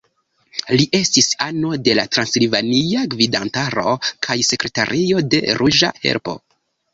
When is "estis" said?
0.99-1.27